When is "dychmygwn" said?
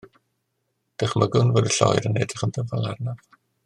1.03-1.53